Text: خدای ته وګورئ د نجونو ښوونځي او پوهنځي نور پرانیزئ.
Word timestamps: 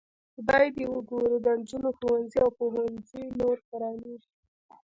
خدای 0.33 0.67
ته 0.75 0.83
وګورئ 0.93 1.35
د 1.45 1.47
نجونو 1.59 1.89
ښوونځي 1.97 2.37
او 2.43 2.49
پوهنځي 2.57 3.23
نور 3.39 3.55
پرانیزئ. 3.69 4.31